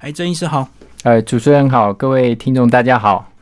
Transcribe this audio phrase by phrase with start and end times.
[0.00, 0.68] 哎，郑医师好。
[1.04, 3.32] 呃，主持人好，各位听众大家好。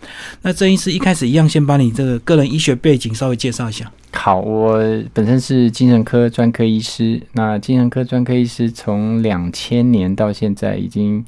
[0.42, 3.90] 那郑医师一开始一样，先把你这个个人医学背景稍微介绍一下。
[4.12, 4.78] 好，我
[5.12, 7.20] 本身是精神科专科医师。
[7.32, 11.24] 那精神科专科医师从两千年到现在，已经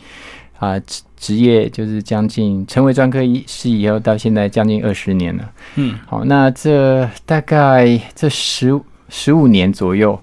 [0.58, 5.50] 啊职职业就是将近成为专科医师以后，到现在将近二十年了。
[5.74, 10.20] 嗯，好，那这大概这十十五年左右。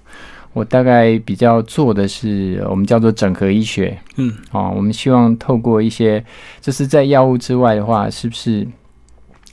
[0.54, 6.24] 我大概比较做的是我们叫做整合医学，嗯，啊，我们希望透过一些，
[6.60, 8.64] 就是在药物之外的话，是不是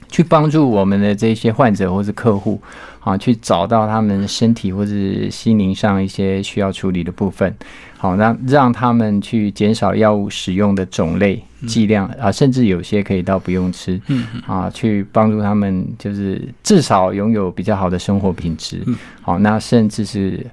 [0.10, 2.62] 去帮助我们的这些患者或是客户，
[3.00, 7.52] 啊，去找到他们身体或是心灵上一些需要处理的部分，
[7.98, 18.86] 好，让让他们去减少药物使用的种类、剂量啊，甚至有些可以到不用吃，嗯，啊，去帮助他们就是至少拥有比较好的生活品质，
[19.24, 20.46] 好，那甚至是。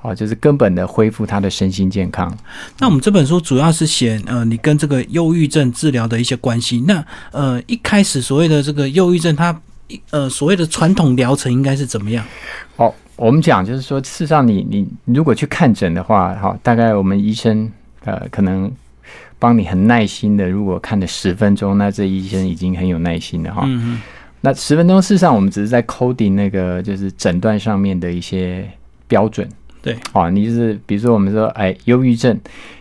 [0.00, 2.32] 哦，就是根本的恢复他的身心健康。
[2.78, 6.84] 那我们这本书主要是写呃，你跟这个忧郁症治疗的一些关系。
[6.86, 9.60] 那呃，一开始所谓的这个忧郁症，它
[10.10, 12.24] 呃所谓的传统疗程应该是怎么样？
[12.76, 17.68] 哦，我们讲就是说，事实上你你如果去看诊的话，哈，大概我们医生
[18.04, 18.70] 呃可能
[19.40, 23.64] 帮你很耐心的，如果看了十分钟，那这医生已经很有耐心了哈。
[23.66, 24.00] 嗯
[24.40, 28.70] 那十分钟，事实上我们只是在 coding 那个就是诊断上面的一些
[29.08, 29.48] 标准。
[29.80, 32.38] 对，啊，你就是比如说我们说，哎，忧郁症，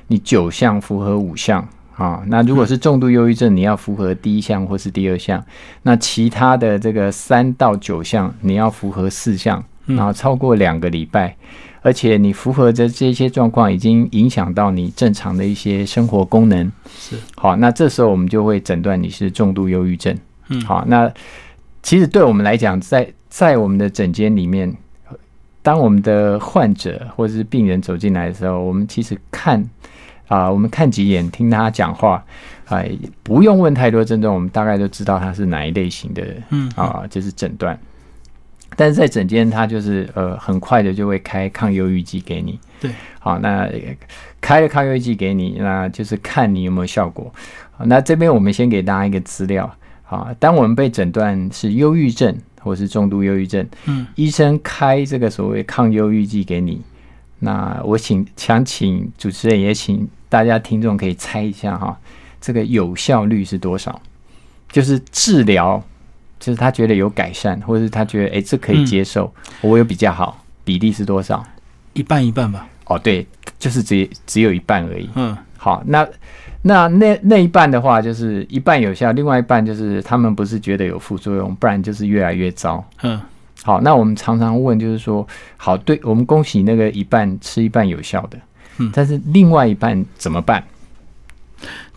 [0.08, 5.44] 你九项符合五项啊，那如果是重度忧郁症，你要符合第一项或是第二项，
[5.84, 11.36] 那其他的这个三到九项你要符合四项，然后超过两个礼拜，
[11.81, 17.16] 而且你符合的这些状况已经影响到你正常的一些生活功能，是。
[17.36, 20.18] 好，那这时候我们就会诊断你是重度忧郁症。
[20.50, 21.12] 嗯，好，那
[21.84, 24.75] 其实对我们来讲，在在我们的诊间里面。
[25.68, 29.62] 当我们的患者或者是病人走进来的时候，我们其实看
[30.30, 32.24] 啊，我们看几眼，听他讲话，
[32.70, 32.90] 哎，
[33.22, 37.78] 不用问太多症状，我们大概都知道他是哪一类型的，嗯啊，就是诊断。
[38.78, 42.58] 但是在诊间，他就是呃，很快的就会开抗忧郁剂给你。
[42.80, 42.90] 对，
[43.20, 43.70] 好，那
[44.40, 47.30] 开了抗忧郁剂给你，那就是看你有没有效果。
[47.80, 49.70] 那这边我们先给大家一个资料，
[50.08, 52.34] 啊，当我们被诊断是忧郁症。
[52.67, 56.81] 或是重度忧郁症，嗯，医生开这个所谓抗忧郁剂给你，
[57.39, 61.97] 那我请想请主持人也请大家听众可以猜一下哈，
[62.41, 64.01] 这个有效率是多少？
[64.69, 65.81] 就是治疗，
[66.39, 71.41] 就是他觉得有改善，或者是他觉得哎这可以接受，我有比较好，比例是多少？
[71.94, 72.67] 一半一半吧。
[72.85, 73.25] 哦，对，
[73.57, 75.09] 就是只只有一半而已。
[75.16, 75.35] 嗯，
[75.67, 76.07] 好，那。
[76.63, 82.83] 那那那一半的话，就是一半有效，另外一半就是他们不是觉得有副作用，不然就是越来越糟。
[83.03, 83.22] 嗯，
[83.63, 88.38] 好，那我们常常问，就是说，好，对我们恭喜那个一半吃一半有效的，
[88.79, 90.61] 嗯，但是另外一半怎么办？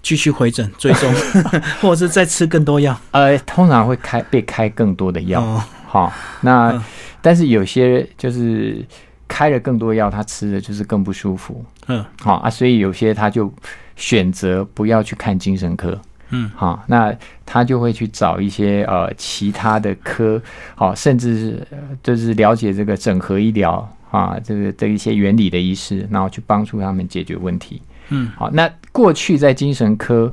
[0.03, 1.13] 继续回诊追踪，
[1.81, 2.97] 或者是再吃更多药？
[3.11, 5.43] 呃，通常会开被开更多的药。
[5.89, 6.81] 好，那
[7.21, 8.85] 但是有些就是
[9.31, 11.65] 开了更多药，他吃的就是更不舒服。
[11.87, 13.51] 嗯，好啊，所以有些他就。
[13.97, 17.15] 选择不要去看精神科，嗯，好，那
[17.45, 20.41] 他就会去找一些呃其他的科，
[20.75, 21.69] 好，甚至是
[22.03, 30.33] 就是了解这个整合医疗啊，这个的一些原理的医师，然后去帮助他们解决问题，嗯，好，那过去在精神科，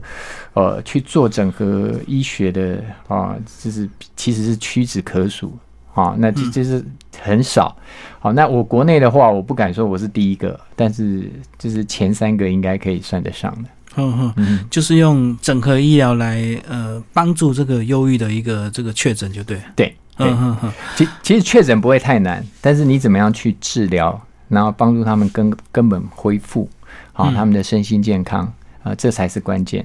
[0.53, 5.57] 呃，去做整合医学的啊，就是其实是屈指可数。
[5.97, 6.85] 啊，那这就是
[7.19, 7.75] 很少。
[8.19, 13.69] 好，那我国内的话，我不敢说我是第一个，但是就是前三个应该可以算得上的。
[13.95, 19.59] 嗯嗯，就是用整合医疗来呃帮助这个忧郁的一个这个确诊，就对。
[19.75, 20.71] 对，嗯嗯嗯。
[20.95, 26.69] 其其实确诊不会太难，但是你怎么样去治疗，然后帮助他们根根本恢复，
[27.11, 28.53] 好他们的身心健康
[28.83, 29.83] 啊，这才是关键。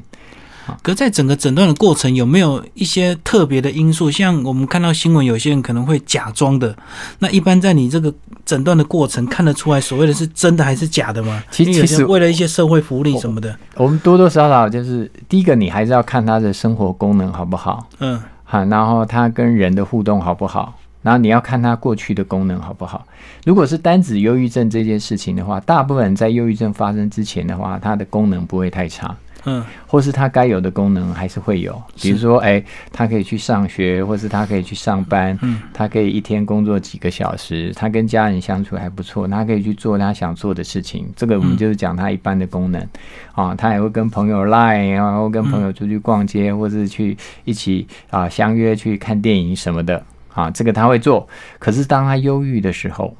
[0.82, 4.10] 可在整个诊断的过程，有没有一些特别的因素？
[4.10, 6.76] 像我们看到新闻，有些人可能会假装的。
[7.18, 8.12] 那一般在你这个
[8.44, 11.42] 诊断的过程，看得出来所谓的是真的还是假的吗？
[11.50, 17.86] 其其实为了一些社会福利什么的，我们多多少少就是第一个，你还是要看他的生活功能好不好？
[17.98, 20.78] 嗯，好，然后他跟人的互动好不好？
[21.02, 23.04] 然后你要看他过去的功能好不好？
[23.44, 29.12] 如果是单指忧郁症这件事情的话，大部分人在忧郁症发生之前的话，他的功能不会太差。
[29.44, 32.62] 嗯，或是他该有的功能还是会有，比如说，哎，
[32.92, 41.12] 他可以去上学，或是他可以去上班，嗯，他可以一天工作几个小时，他跟家人相处还不错，他可以去做他想做的事情。
[41.16, 42.88] 这个我们就是讲他一般的功能
[43.34, 50.00] 啊，他也会跟朋友 line，然后跟朋友出去逛街，或是去一起啊相约去看电影什么的
[50.32, 51.28] 啊，这个他会做。
[51.58, 53.16] 可是当他忧郁的时候，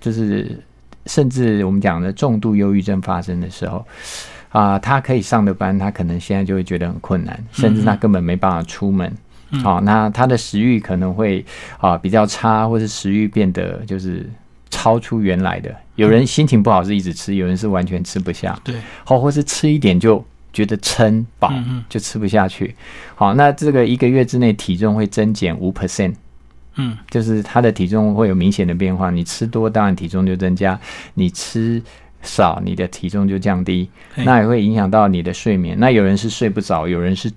[0.00, 0.62] 就是
[1.06, 3.84] 甚至我们讲的重度忧郁症发生的时候。
[4.54, 9.12] 啊、他可以上的班，他可能现在就会觉得很困难，甚至他根本没办法出门。
[9.62, 11.44] 好、那他的食欲可能会
[11.78, 14.28] 啊、比较差，或是食欲变得就是
[14.70, 15.74] 超出原来的。
[15.96, 18.56] 有人心情不好是一直吃，有人是完全吃不下。
[18.62, 21.52] 对，好，或是吃一点就觉得撑饱，
[21.88, 22.74] 就吃不下去。
[23.16, 26.14] 好，那这个一个月之内体重会增减五 percent，
[26.76, 29.10] 嗯就是他的体重会有明显的变化。
[29.10, 30.76] 你吃多，当然体重就增加；
[31.14, 31.80] 你吃
[32.24, 33.88] 少，你的体重就降低。
[34.16, 35.78] 那也会影响到你的睡眠。
[35.78, 37.30] 那有人是睡不着，有人是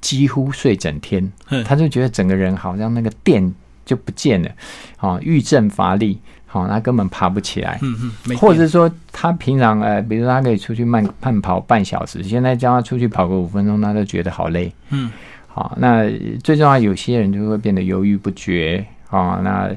[0.00, 3.54] 几乎睡整天，嗯他就觉得整个人好像那个电
[3.84, 4.50] 就不见了，
[4.96, 7.78] 啊，郁症乏力，好、他根本爬不起来。
[7.82, 14.72] 嗯嗯，或者说他平常呃，比如说他可以出去慢慢跑半小时，现在叫他出去跑个五分钟，他都觉得好累。
[14.88, 15.10] 嗯
[15.46, 16.08] 好，那
[16.44, 18.86] 最重要，有些人就会变得犹豫不决。
[19.10, 19.70] 啊，那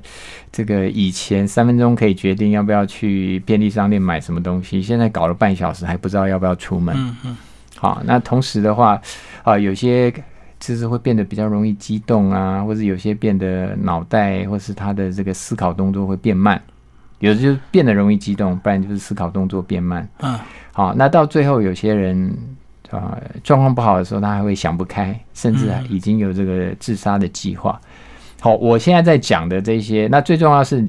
[0.52, 6.96] 这个以前三分钟可以决定要不要去便利商店买什么东西，现在搞了半小时还不知道要不要出门。
[6.98, 7.38] 嗯嗯
[7.76, 9.02] 好，那同时的话，
[9.44, 10.10] 啊、有些
[10.58, 16.62] 就是会变得比较容易激动啊，或者有些变得脑袋或是他的这个思考动作会变慢，
[17.20, 20.08] 有的就变得容易激动，不然就是思考动作变慢。
[20.20, 20.40] 嗯
[20.72, 22.34] 好，那到最后有些人
[22.90, 27.80] 啊状况不好的时候，他还会想不开，甚至嗯已经有这个自杀的计划。
[28.44, 30.86] 好，我现在在讲的这些，那最重要是，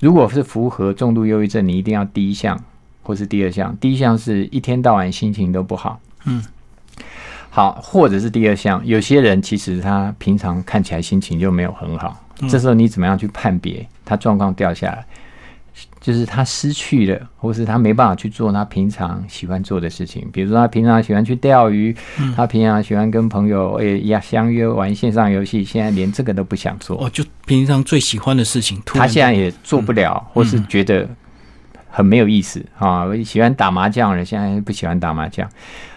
[0.00, 2.60] 如果是符合重度忧郁症，你一定要第一项
[3.04, 3.76] 或是第二项。
[3.76, 6.42] 第一项是一天到晚心情都不好，嗯，
[7.48, 15.06] 好，或者是第二项，有些人其实他平常看起来心情就没有很好，嗯这时候你怎么样去判别他状况掉下来？
[16.00, 26.96] 就是他失去了，或是他没办法去做他平常喜欢做的事情，比如说他平常喜欢去钓鱼，嗯他平常喜欢跟朋友诶呀相约玩线上游戏，现在连这个都不想做。
[27.04, 31.06] 哦，就平常最喜欢的事情，突然他现在也做不了，或是觉得
[31.90, 33.04] 很没有意思啊。
[33.22, 35.46] 喜欢打麻将的人现在不喜欢打麻将。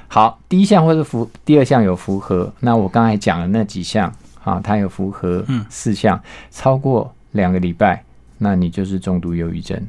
[0.09, 2.53] 好，第一项或是符，第二项有符合。
[2.59, 4.13] 那我刚才讲的那几项
[4.43, 6.21] 啊，它有符合嗯四项，
[6.51, 8.03] 超过两个礼拜，
[8.37, 9.79] 那你就是重度忧郁症。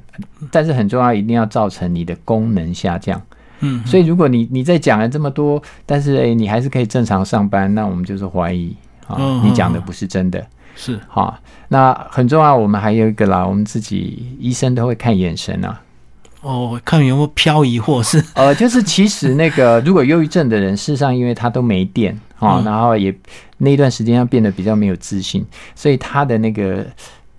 [0.50, 3.20] 但是很重要，一定要造成你的功能下降。
[3.61, 8.76] 嗯，所以如果你你在讲了这么多，但是诶、你还是可以正常上班，那我们就是怀疑
[9.06, 10.44] 啊，嗯你讲的不是真的。
[10.76, 11.38] 是好，
[11.69, 12.55] 那很重要。
[12.56, 15.81] 我们还有一个啦，我们自己医生都会看眼神啊。
[16.40, 23.14] 哦，看有没有漂移或是呃，就是其实那个如果忧郁症的人，事实上因为他都没电啊、嗯然后也
[23.58, 26.85] 那一段时间要变得比较没有自信，所以他的那个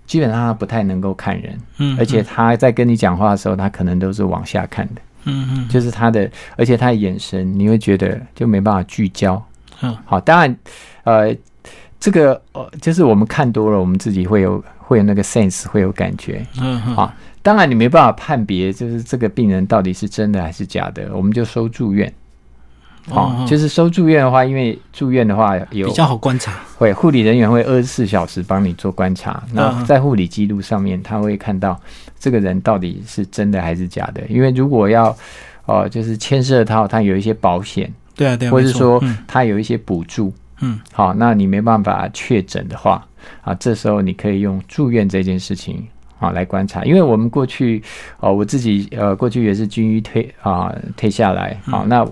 [0.06, 9.42] 基本上他不太能够看人，嗯，而且他在跟你讲话的时候，他可能都是往下看的，嗯嗯就是他的，而且他的眼神你会觉得就没办法聚焦。
[9.82, 10.56] 嗯好，当然，
[11.04, 11.36] 呃，
[12.00, 16.46] 这个呃，就是我们看多了，我们自己会有会有那个 sense，会有感觉。
[16.60, 17.12] 嗯嗯好
[17.42, 22.12] 当然，你没办法判别，就是这个病人到底是真的还是假的，我们就收住院。
[23.08, 29.84] 好、哦就是收住院的话，因为住院的话有比较好观察，会护理人员会二十四小时帮你做观察，那嗯。
[29.84, 31.80] 在护理记录上面，他会看到
[32.18, 34.22] 这个人到底是真的还是假的。
[34.28, 35.16] 因为如果要
[35.66, 39.16] 呃，就是牵涉到他有一些保险，对啊对啊，或是说嗯。
[39.26, 40.78] 他有一些补助，嗯。
[40.92, 43.06] 好，那你没办法确诊的话，
[43.42, 45.86] 啊，这时候你可以用住院这件事情
[46.18, 47.82] 啊来观察，因为我们过去，
[48.20, 51.88] 哦，我自己呃过去也是军医退啊退下来，好、嗯。
[51.88, 52.06] 那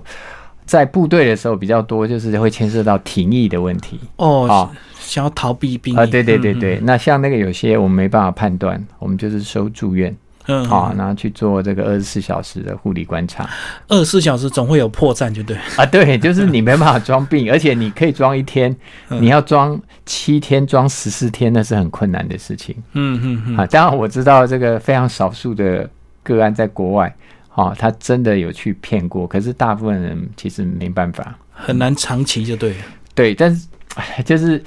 [0.66, 4.00] 在部队的时候比较多，就是会牵涉到停役的问题。
[4.16, 6.54] 哦啊，想要逃避兵啊，役对对对。
[6.54, 10.14] 嗯对，那像那个有些我们没办法判断，我们就是收住院
[10.46, 10.98] 嗯啊，嗯。
[10.98, 13.48] 然后去做这个二十四小时的护理观察。
[13.88, 18.74] 二十四小时总会有破绽，就对，啊，对，就是你没办法装病， 而且你可以装一天，
[19.10, 19.22] 嗯。
[19.22, 22.74] 你要装七天、装十四天，那是很困难的事情。
[22.94, 23.56] 嗯嗯嗯。
[23.58, 25.88] 啊，当然我知道这个非常少数的
[26.22, 27.14] 个案在国外，
[27.54, 31.36] 啊，他真的有去骗过，可是大部分人其实没办法。
[31.52, 32.76] 很难长期就对了，
[33.14, 34.60] 对，但是哎就是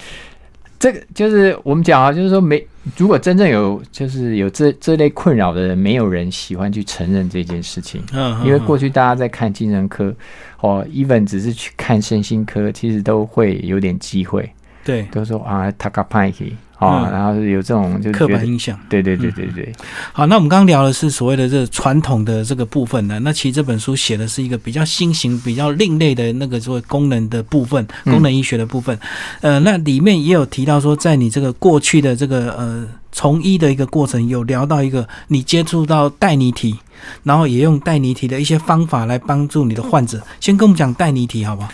[0.79, 2.65] 这个就是我们讲啊，就是说没，
[2.95, 8.01] 如果真正有就是有这这类困扰的人，没有人喜欢去承认这件事情。
[8.13, 8.65] 嗯，因为嗯。
[8.65, 10.15] 过去大家在看精神科，
[10.61, 14.49] 哦，even 只是去看身心科，其实都会有点机会，
[14.85, 15.03] 对。
[15.11, 18.77] 都说啊 t a k a p a k 啊，嗯然后有这种就刻，板印象。
[18.87, 19.73] 对对对对对，
[20.13, 28.97] 好，那我们刚刚聊的是所谓的这传统的这个部分呢，那其实这本书写的是一个比较新型、比较另类的那个所谓功能的部分，嗯功能医学的部分。
[29.41, 36.75] 呃，那里面也有提到说，在你这个过去的这个呃从医的一个过程，有聊到一个你接触到带尼体，
[37.23, 40.21] 然后也用带尼体的一些方法来帮助你的患者。
[40.39, 41.69] 先跟我们讲带尼体好不好？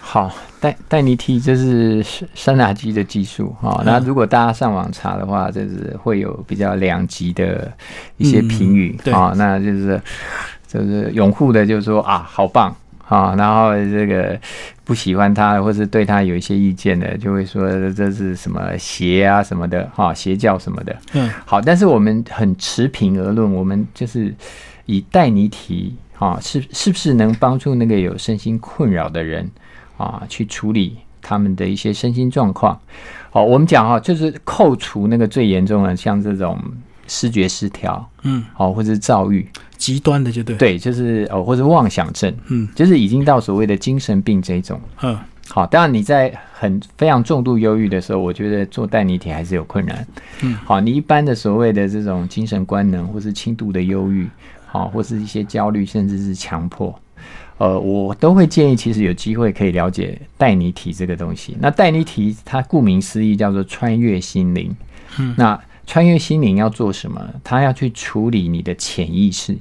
[0.00, 3.76] 好，带带尼提这是山山打机的技术哈。
[3.80, 7.70] 嗯那、如果大家上网查的话，就是会有比较两极的
[8.16, 10.00] 一些评语啊、那就是
[10.66, 12.74] 就是拥护的，就是说啊，好棒
[13.06, 14.40] 啊啊，然后这个
[14.84, 20.96] 不喜欢他或是对他有一些意见的，就会说这是什么邪啊什么的哈，邪教什么的。
[21.12, 24.34] 嗯，好，但是我们很持平而论，我们就是
[24.86, 29.46] 以带你体啊，是是不是能帮助那个有身心困扰的人
[29.96, 32.78] 啊，去处理他们的一些身心状况？
[33.30, 36.58] 好，我们讲哈，就是扣除那个最严重的，像这种
[37.06, 39.46] 视觉失调，嗯，好，或者是躁郁，
[39.76, 44.80] 极端的就对，，对，就是哦，或者妄想症，嗯就是已经到所谓的精神病这一种。
[45.02, 45.18] 嗯
[45.50, 50.06] 好，当然你在很非常重度忧郁的时候，我觉得做代理体还是有困难。
[50.40, 54.26] 嗯，好，你一般的所谓的这种精神官能，或是轻度的忧郁，
[54.64, 56.98] 好，或是一些焦虑，甚至是强迫，
[57.58, 61.56] 呃，我都会建议，其实有机会可以了解带你体这个东西。
[61.60, 64.74] 那带你体，它顾名思义叫做穿越心灵。
[65.18, 67.20] 嗯，那穿越心灵要做什么？
[67.44, 69.56] 它要去处理你的潜意识。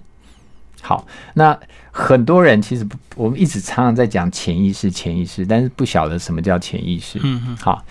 [0.81, 1.57] 好，那
[1.91, 7.19] 很多人其实，我们一直常常在讲潜意识，潜意识，但是不晓得什么叫潜意识。
[7.23, 7.85] 嗯嗯好，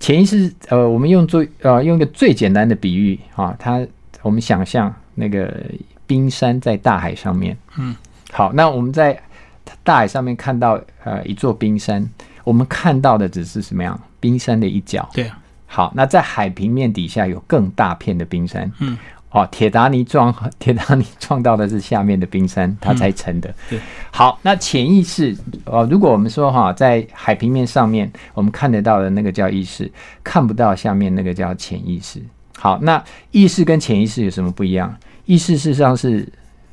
[0.00, 3.86] 潜意识，呃，我们用最呃用一个最简单的比喻啊，它
[4.22, 5.52] 我们想象那个
[6.06, 7.94] 冰山在大海上面，嗯，
[8.36, 9.16] 好，那我们在
[9.84, 12.04] 大海上面看到呃一座冰山，
[12.42, 13.98] 我们看到的只是什么样？
[14.18, 15.08] 冰山的一角。
[15.14, 18.68] 对啊，好，那在海平面底下有更大片的冰山。
[18.80, 18.98] 嗯，
[19.30, 23.54] 哦，铁达尼撞 铁达尼撞到的是下面的冰山，它才沉的。
[23.70, 23.78] 对，
[24.10, 25.36] 好，那潜意识
[25.66, 29.88] 哦，如果我们说哈，在海平面上面我们看得到的那个叫意识，
[30.24, 32.20] 看不到下面那个叫潜意识。
[32.58, 33.00] 好，那
[33.30, 34.92] 意识跟潜意识有什么不一样？
[35.26, 36.28] 意识事实上是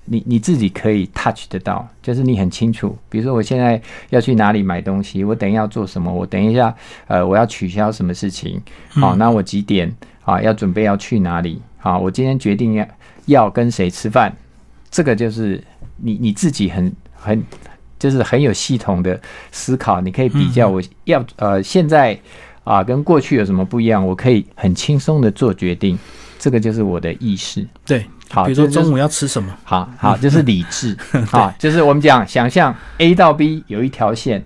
[0.05, 6.73] 你你自己可以 touch 得到，就是你很清楚，比如说我现在要去哪里买东西，我等一下要做什么，我等一下
[7.07, 9.93] 呃我要取消什么事情，好，那我几点
[10.23, 11.61] 啊要准备要去哪里？
[11.77, 12.87] 好，我今天决定要
[13.25, 14.35] 要跟谁吃饭，
[14.89, 15.63] 这个就是
[15.97, 17.41] 你你自己很很
[17.97, 19.19] 就是很有系统的
[19.51, 22.19] 思考，你可以比较我要呃现在
[22.63, 25.97] 啊跟过去有什么不一样，我可以很轻松的做决定，
[26.37, 27.67] 这个就是我的意识。
[27.85, 30.97] 对，好，比如说中午要吃什么，好好，就是理智
[31.29, 34.43] 好，就是我们讲想象 A 到 B 有一条线，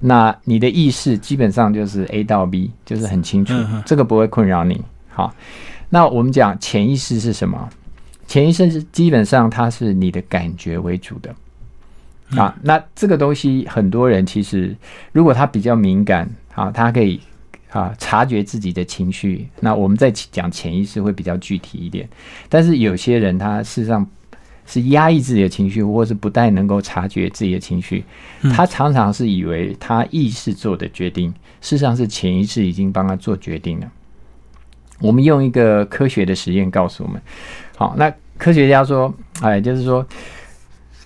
[0.00, 4.80] 那你的意识基本上就是 A 到 B，就是很清楚这个不会困扰你。
[5.10, 5.34] 好，
[5.90, 7.68] 那我们讲潜意识是什么？
[8.26, 11.34] 潜意识是基本上它是你的感觉为主的。
[12.40, 14.76] 啊，那这个东西很多人其实
[15.10, 17.20] 如果他比较敏感啊，他可以
[17.70, 19.48] 啊察觉自己的情绪。
[19.60, 22.08] 那我们在讲潜意识会比较具体一点，
[22.48, 24.06] 但是有些人他事实上
[24.66, 28.04] 是压抑自己的情绪，或是不太能够察觉自己的情绪，
[28.54, 33.90] 他常常是以为他意识做的决定，事实上是潜意识已经帮他做决定了。
[35.00, 37.20] 我们用一个科学的实验告诉我们，
[37.76, 40.06] 好，那科学家说，哎，就是说。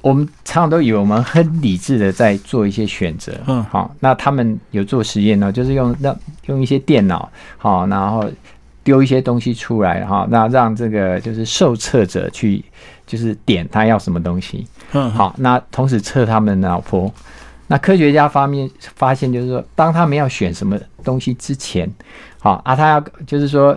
[0.05, 3.65] 我们常常都以为我们很理智的在做一些选择，嗯。
[3.71, 8.31] 好，那他们有做实验呢，就是用让用一些电脑，好，然后
[8.83, 12.63] 丢一些东西出来，哈，那让这个就是受测者去
[13.07, 17.11] 就是点他要什么东西，嗯，好，那同时测他们的脑波。
[17.67, 21.91] 那科学家发面发现，就是说，当他们要选什么东西之前，
[22.39, 23.75] 好啊，他要就是说，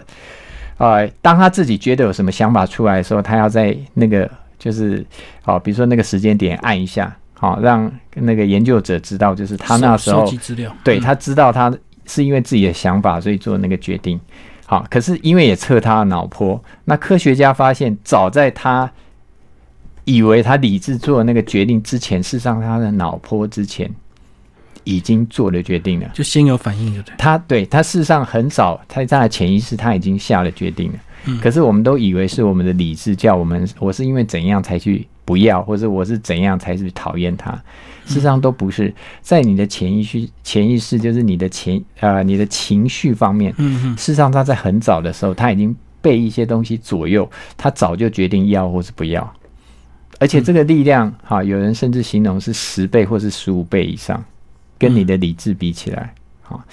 [0.78, 4.30] 呃，当他自己觉得有什么想法出来的时候，他要在那个
[4.60, 5.06] 就是，
[5.42, 10.28] 好，比如说那个时间点按一下，好，让那个研究者知道，就是他那时候
[10.84, 11.72] 对他知道他
[12.06, 14.20] 是因为自己的想法，所以做那个决定。
[14.66, 18.92] 好，可是因为也测他的脑波，那科学家发现，早在他
[20.04, 23.90] 以为他理智做那个决定之前，事实上他的脑波之前
[24.84, 26.10] 已经做了决定了。
[26.14, 27.16] 就先有反应，对不对？
[27.18, 31.00] 他对他事实上很少，他在潜意识他已经下了决定了。
[31.28, 37.52] 嗯可是我们都以为是我们的理智叫我们，我是因为怎样才去不要，或者我是怎样才去讨厌他。
[38.06, 43.54] 事实上都不是，在你的潜意识，潜意识就是你的情呃你的情绪方面。
[43.98, 49.34] 事实上他在很早的时候，他已经被一些东西左右，他早就决定要或是不要。
[50.20, 54.24] 而且这个力量，哈，有人甚至形容是十倍或是十五倍以上，
[54.80, 56.64] 跟你的理智比起来，哈。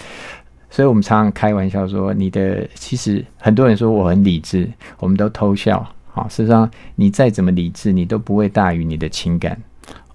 [0.75, 5.87] 所以我们常常开玩笑说，你的其实很多人说我很理智，我们都偷笑。
[6.11, 9.57] 好，事实上你再怎么理智，你都不会大于你的情感。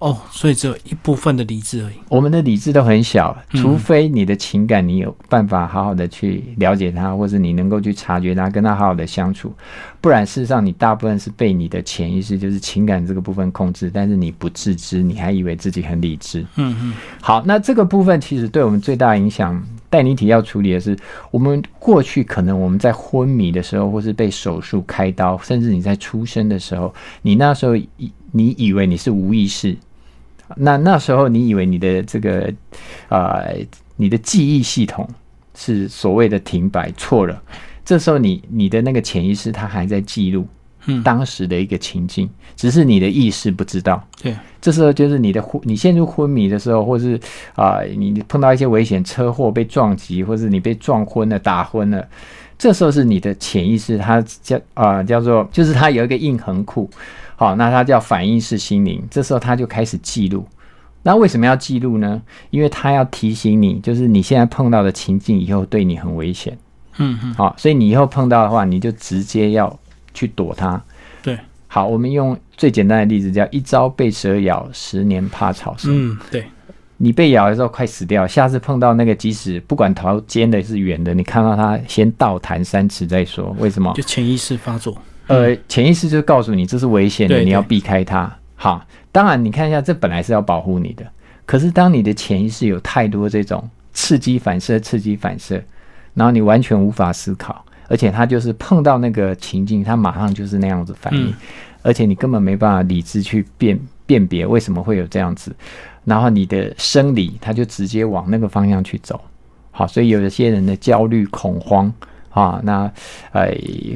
[0.00, 1.94] 哦，所以只有一部分的理智而已。
[2.10, 9.50] 我们的理智都很小，嗯除非你的情感你有办法好好的去了解他，或者你能够去察觉他，跟他好好的相处，
[9.98, 16.44] 不然事实上你大部分是被你的潜意识，就是情感这个部分控制，但是你不自知，你还以为自己很理智。
[16.56, 20.96] 嗯嗯好，那这个部分其实对我们最大影响，带你体要处理的是，
[21.32, 27.88] 我们过去可能我们在昏迷的时候，或是被手术开刀，甚至你在出生的时候，你那时候以
[28.30, 29.76] 你以为你是无意识，
[30.56, 32.50] 那那时候你以为你的这个
[33.08, 33.56] 呃
[33.96, 35.06] 你的记忆系统
[35.54, 37.42] 是所谓的停摆，错了。
[37.84, 40.46] 这时候你你的那个潜意识它还在记录，
[41.02, 44.02] 当时的一个情境，只是你的意识不知道。
[44.22, 47.18] 对，这时候就是你的昏，你陷入昏迷的时候，或是
[47.54, 52.06] 啊、你碰到一些危险车祸被撞击，或是你被撞昏了、打昏了，
[52.58, 56.88] 这时候是你的潜意识，它叫啊、叫做就是它有一个印痕库，
[57.36, 60.46] 好，那它叫反应式心灵，这时候它就开始记录。
[61.02, 62.20] 那为什么要记录呢？
[62.50, 66.58] 因为它要提醒你，就是你现在碰到的情境以后对你很危险。
[66.98, 69.74] 嗯嗯，好，所以你以后碰到的话，你就直接要
[70.14, 70.82] 去躲它。
[71.22, 76.12] 对，好，我们用最简单的例子，叫一朝被蛇咬，十年怕草绳。
[76.12, 76.44] 嗯，对，
[76.96, 83.54] 你被咬的时候快死掉，下次碰到那个，即使不管头尖的是圆的，你看到它先倒弹三尺再说。
[83.58, 84.02] 为什么就？
[84.02, 84.96] 潜意识发作。
[85.26, 88.30] 呃，潜意识就告诉你这是危险的，你要避开它。
[88.56, 91.06] 好，当然你看一下，这本来是要保护你的，
[91.46, 95.62] 可是当你的潜意识有太多这种刺激反射、刺激反射，
[96.14, 101.34] 然后你完全无法思考，而且他就是碰到那个情境，他马上就是那样子反应，嗯
[101.82, 105.50] 而且你根本没办法理智去辨辨别为什么会有这样子，
[106.04, 109.20] 然后你的生理他就直接往那个方向去走。
[109.72, 111.90] 好，所以有一些人的焦虑、恐慌
[112.28, 112.92] 啊，那
[113.32, 113.50] 呃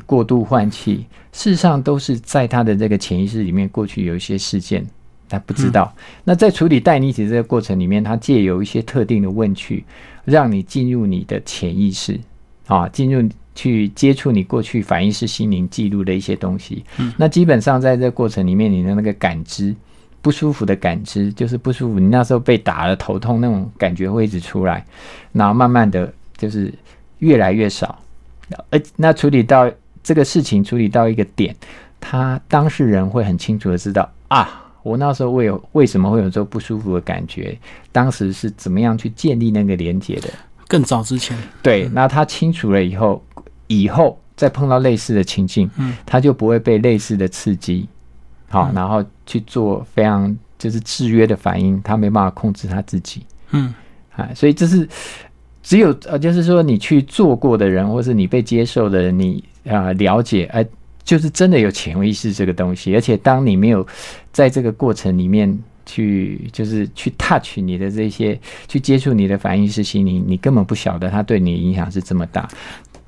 [0.07, 4.85] 过度换气，事实上都是在他的这个潜意识里面，过去有一些事件
[5.29, 5.95] 他不知道。
[6.25, 9.85] 那在处理带你体这个过程里面，他借由一些特定的问句，
[10.25, 12.19] 让你进入你的潜意识
[12.67, 16.85] 啊，进入去接触你过去反应式心灵记录的一些东西。
[17.17, 19.75] 那基本上在这个过程里面，你的那个感知。
[20.23, 24.83] 不舒服的感知就是不舒服，你那时候被打了头痛那种感觉会一直出来，
[25.33, 26.73] 然后慢慢的就是
[27.19, 27.99] 越来越少，
[28.71, 29.71] 而那处理到
[30.03, 31.55] 这个事情处理到一个点，
[32.01, 37.55] 他当事人会很清楚的知道啊，我那时候会有为什么会有这种不舒服的感觉，
[37.93, 40.31] 当时是怎么样去建立那个连接的。
[40.67, 43.23] 更早之前，对，那他清楚了以后，
[43.81, 47.89] 以后再碰到类似的情境，嗯，他就不会被类似的刺激，
[48.49, 53.23] 好，然后去做非常就是制约的反应，他没办法控制他自己。
[53.51, 53.73] 嗯
[54.17, 54.89] 啊，所以这是
[55.63, 60.67] 只有呃，就是说你去做过的人，或是你被接受的人，你啊、了解，哎、
[61.03, 63.87] 就是真的有潜意识这个东西，而且当你没有
[64.33, 72.49] 在这个过程里面去，就是去 touch 你的这些，去接触你的反应式心灵，你根本不晓得它对你影响是这么大。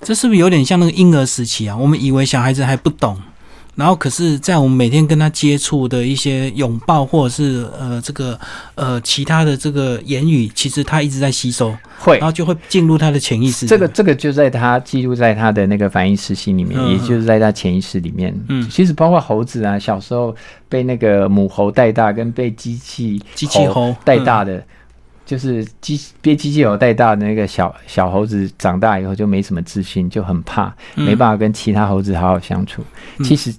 [0.00, 1.76] 这是不是有点像那个婴儿时期啊？
[1.76, 3.16] 我们以为小孩子还不懂，
[3.74, 8.38] 然后可是，在我们每天跟他接触的一些拥抱，或者是呃这个
[8.74, 13.66] 呃其他的这个言语，其实他一直在吸收，会然后就会进入他的潜意识。
[13.66, 18.34] 这个这个就在他记录在他的那个反应式心里面，嗯也就是在他潜意识里面。
[18.48, 20.34] 嗯其实包括猴子啊，小时候
[20.68, 24.62] 被那个母猴带大，跟被机器机器猴嗯带大的，
[25.26, 32.82] 就是机被机器狗带大的那个小小猴子，长大以后就没什么自信，就很怕，嗯没办法跟其他猴子好好相处。
[33.18, 33.54] 嗯其实。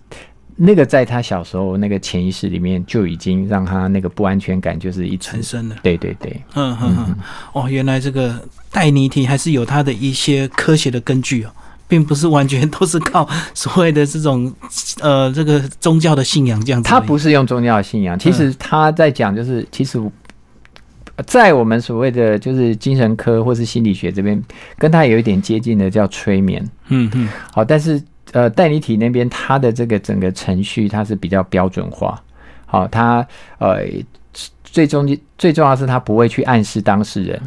[0.60, 5.76] 那个在他小时候那个潜意识里面就已经让他那个不安全感就是一直产生了。
[5.84, 7.16] 对对对，嗯嗯嗯，
[7.54, 8.36] 哦，原来这个
[8.72, 11.52] 带泥体还是有它的一些科学的根据哦，
[11.88, 14.52] 并不是完全都是靠所谓的这种
[15.00, 16.90] 呃这个宗教的信仰这样子。
[16.90, 20.02] 他不是用宗教的信仰，其实他在讲就是，其实
[21.26, 24.42] 在我们所谓的就是精神科或是心理学这边，
[24.78, 26.64] 跟他有一点接近的叫催眠。
[26.90, 28.02] 嗯嗯好，但是
[28.34, 32.22] 呃，代理体那边它的这个整个程序它是比较标准化。
[32.66, 33.26] 好，它
[33.58, 33.80] 呃
[34.64, 37.42] 最终最重要的是它不会去暗示当事人，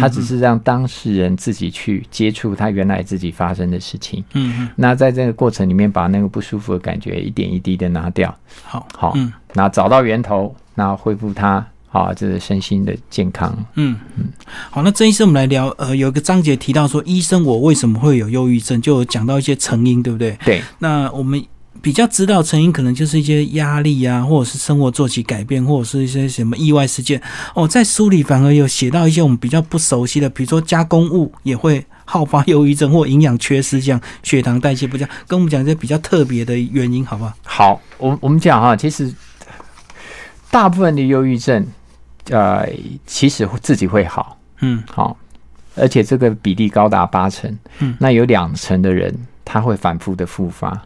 [0.00, 4.24] 他只是让当事人自己去接触他原来自己发生的事情。
[4.32, 8.34] 嗯嗯，那在这个过程里面，把那个不舒服的感觉一点一滴的拿掉。
[8.64, 13.54] 好，好，嗯那找到源头，那恢复他啊，这是身心的健康。
[13.74, 14.24] 嗯嗯，
[14.70, 20.36] 好，那郑医生，我们来聊，呃，有一个章节提到说，医生我为什么会有忧郁症，就讲到一些成因，对不对？
[20.44, 21.44] 对，那我们
[21.82, 27.20] 比较知道成因，可能就是一些压力啊，或者是生活作息改变，或者是一些什么意外事件。
[27.54, 37.32] 哦，在书里反而有写到一些我们比较不熟悉的，比如说加工物也会好发忧郁症，或营养缺失，这样血糖代谢不佳，跟我们讲一些比较特别的原因，好不好？
[37.44, 39.12] 好，我我们讲哈，其实
[40.50, 41.66] 大部分的忧郁症，
[42.30, 42.68] 呃，
[43.06, 45.16] 其实自己会好，嗯好，
[45.74, 47.50] 而且这个比例高达八成。
[47.80, 49.12] 嗯那有两成的人
[49.44, 50.80] 他会反复的复发，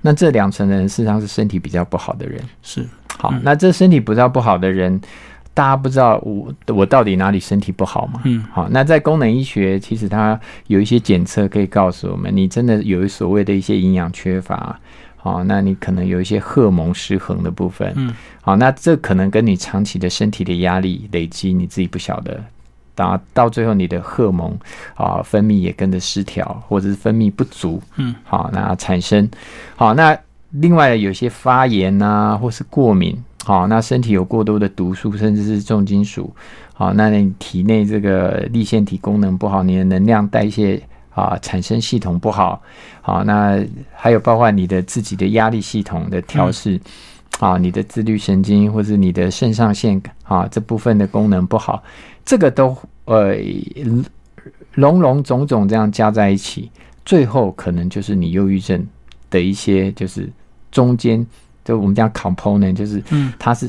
[0.00, 2.42] 那这两成的人事实上是身体比较不好的人。
[2.62, 2.86] 是，
[3.18, 5.00] 好，嗯那这身体比较不好的人，
[5.52, 8.22] 大家不知道我我到底哪里身体不好嘛？
[8.24, 14.78] 嗯好，那在功能医学，其实它有一些检测可以告诉我们，你真的有所谓的一些营养缺乏，
[15.20, 22.40] 好，那你可能有一些荷尔蒙失衡的部分，嗯，好，那这可能跟你长期的身体的压力累积，你自己不晓得，
[22.94, 24.56] 到到最后你的荷尔蒙
[24.94, 29.28] 啊分泌也跟着失调，或者是分泌不足，嗯，好，那产生。
[29.74, 30.16] 好，那
[30.52, 36.32] 另外有些发炎啊，或是过敏，好，那身体有过多的毒素，甚至是重金属，
[36.72, 40.80] 好，那你体内这个立腺体功能不好，你的能量代谢
[41.18, 42.62] 啊产生系统不好，
[43.02, 43.60] 好，那
[43.92, 46.80] 还有包括你的自己的压力系统的调试，
[47.40, 51.82] 啊，你的自律神经或是你的肾上腺啊这部分的功能不好，
[52.24, 52.76] 这个都
[53.06, 53.34] 呃
[54.74, 56.70] 种种种种这样加在一起，
[57.04, 58.86] 最后可能就是你忧郁症
[59.28, 60.30] 的一些就是
[60.70, 61.26] 中间，
[61.64, 63.68] 就我们讲 component，就是嗯，它是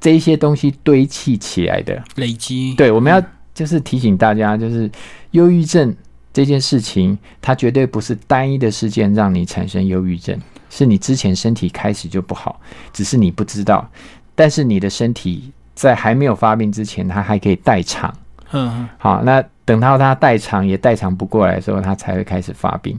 [0.00, 2.02] 这一些东西堆砌起来的。
[2.16, 3.22] 累积，对，我们要
[3.54, 4.90] 就是提醒大家，就是
[5.32, 5.94] 忧郁症
[6.32, 10.38] 这件事情，它绝对不是单一的事件让你产生忧郁症，
[10.70, 12.60] 是你之前身体开始就不好，
[12.92, 13.88] 只是你不知道。
[14.34, 18.12] 但是你的身体在还没有发病之前，它还可以代偿。
[18.52, 22.98] 嗯嗯好，那等到它代偿也代偿不过来的时候，它才会开始发病。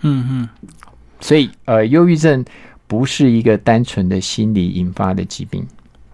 [0.00, 0.48] 嗯嗯，
[1.20, 2.44] 所以，呃，忧郁症
[2.88, 5.64] 不是一个单纯的心理引发的疾病，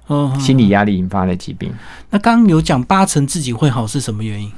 [0.09, 1.72] 嗯，嗯心理压力引发的疾病。
[2.11, 4.52] 那刚刚有讲八成自己会好是什么原因？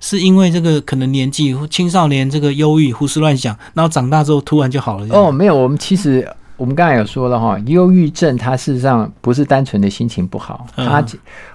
[0.00, 5.06] 是因为这个可能年纪青少年这个忧郁胡思乱想，然后长大之后突然就好了。
[5.10, 11.04] 哦，，没有，我们其实我们刚才有说了哈，忧郁症它事实上不是单纯的心情不好，嗯它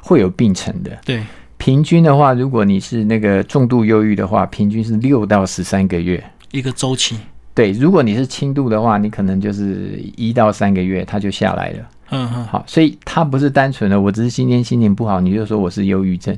[0.02, 0.92] 会有病程的。
[1.04, 1.24] 对，
[1.58, 6.24] 平均的话，如果你是那个重度忧郁的话，平均是六到十三个月。
[6.52, 7.18] 一个周期。
[7.54, 11.80] 对，如果你是轻度的话，你可能就是一到三个月它就下来了。
[12.12, 16.38] 嗯嗯，好，所以它不是单纯的我只是今天心情不好，你就说我是忧郁症。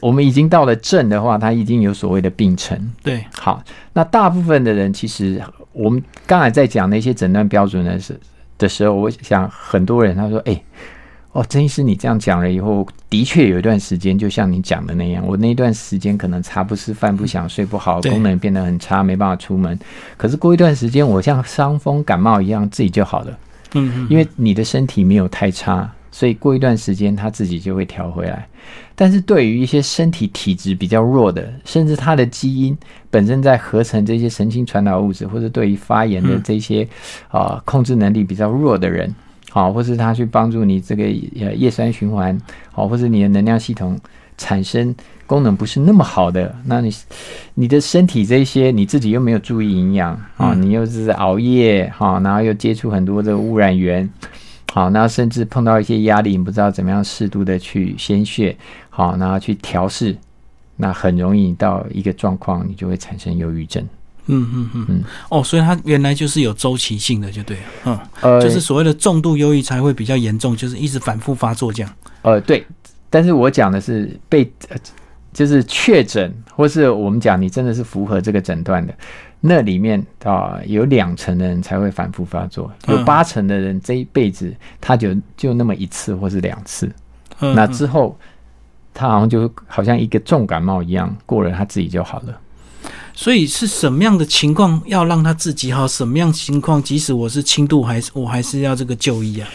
[0.00, 2.92] 我们已经到了症的话，它已经有所谓的病程。
[3.02, 8.18] 对，好，那大部分的人其实我们刚才在讲那些诊断标准的时
[8.58, 10.62] 的时候，我想很多人他说：“哎、
[11.32, 19.78] 哦，曾医师你这样讲了以后，的确有一段时间，就像你讲的那样，我那段时间可能茶不思饭不想睡不好，功能变得很差，没办法出门。
[20.16, 23.38] 可是过一段时间，我像伤风感冒一样，自己就好了。
[23.74, 28.46] 嗯嗯，因为你的身体没有太差，所以过一段时间它自己就会调回来。
[28.94, 32.76] 但是对于一些身体体质比较弱的，甚至它的基因
[33.10, 36.86] 本身在合成这些神经传导物质，或者对于发炎的这些
[37.28, 39.14] 啊、控制能力比较弱的人，
[39.48, 41.04] 好、或是他去帮助你这个
[41.40, 42.38] 呃叶酸循环，
[42.70, 43.98] 好、或者你的能量系统
[44.36, 44.94] 产生
[45.26, 46.94] 功能不是那么好的，那你
[47.54, 54.06] 你的身体这些你自己又没有注意营养啊，嗯你又是熬夜哈、然后又接触很多的污染源。
[54.72, 58.56] 好，那甚至碰到一些压力，你不知道怎么样适度的去宣泄，
[58.88, 60.16] 好，然后去调试，
[60.76, 63.82] 那很容易到一个状况，你就会产生忧郁症。
[64.26, 67.62] 嗯嗯嗯嗯哦，所以它原来就是有周期性的，就对了。
[67.86, 71.92] 嗯，呃，就是所谓的重度忧郁才会比较严重，就是一直反复发作这样。
[72.22, 72.64] 呃，对，
[73.08, 74.76] 但是我讲的是被，呃
[75.32, 78.94] 就是确诊，或是我们讲你真的是符合这个诊断的，
[79.40, 86.90] 那里面啊、有两成的人才会反复发作，有嗯八成的人这一辈子他就就那么一次或是两次，
[87.38, 88.16] 那之后
[88.92, 92.38] 他好像就好像一个重感冒一样，过了他自己就好了。
[93.12, 95.86] 所以是什么样的情况要让他自己好？
[95.86, 99.48] 什么样情况，即使我是轻度，还是我还是要这个就医啊？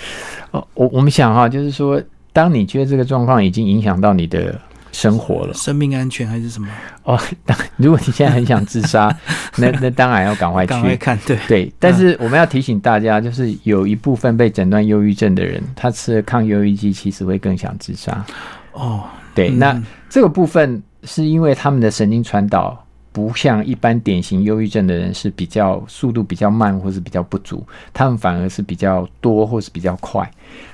[0.51, 4.59] 哦，我我们想哈，就是说，当你觉得这个状况已经影响到你的
[4.95, 6.69] 生活了，生命安全还是什么？
[7.03, 9.13] 哦，当如果你现在很想自杀，
[9.57, 10.69] 那那当然要赶快去。
[10.69, 18.25] 赶快看，对，对，但是我们要提醒大家，就是有一部分被诊断忧郁症的人，他吃了抗忧郁剂，其实会更想自杀。
[18.71, 19.03] 哦，
[19.35, 22.81] 对，嗯那这个部分是因为他们的神经传导
[23.11, 30.29] 不像一般典型忧郁症的人是比较速度比较慢或是比较不足，他们反而是比较多或是比较快。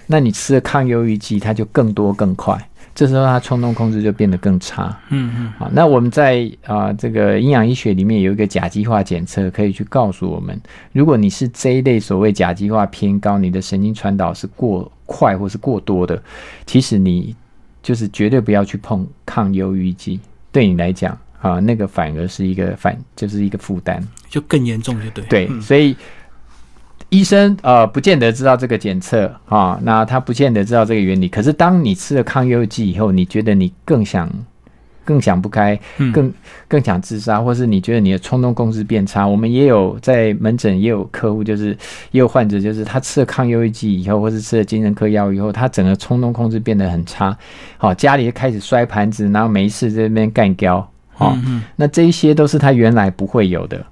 [0.05, 2.55] 那你吃了抗忧郁剂，它就更多更快，
[2.93, 4.95] 这时候他冲动控制就变得更差。
[5.10, 10.60] 嗯嗯好，那我们在啊、这个营养医学里面有一个甲基化检测，可以去告诉我们，
[10.91, 16.21] 如果你是这一类所谓甲基化偏高，你的神经传导是过快或是过多的，
[16.65, 17.36] 其实你
[17.82, 20.19] 就是绝对不要去碰抗忧郁剂，
[20.51, 23.99] 对你来讲啊、那个反而是一个反就是一个负担。
[24.30, 25.25] 就更严重，就对。
[25.25, 25.95] 对，嗯所以
[27.12, 31.28] 医生呃不见得知道这个检测啊，那他不见得知道这个原理。
[31.28, 34.32] 可是当你吃了抗忧郁剂以后，你觉得你更想
[35.04, 36.34] 更想不开，嗯更
[36.69, 39.28] 更想自杀，或是你觉得你的冲动控制变差。
[39.28, 41.78] 我们也有在门诊也有客户，就是
[42.12, 47.38] 也有患者，就是他吃了抗忧郁剂以后，或是吃了精神科药以后，他整个冲动控制变得很差，
[47.78, 50.78] 好、家里就开始摔盘子，然后没事在那边干胶，
[51.17, 53.86] 哦，嗯嗯那这一些都是他原来不会有的。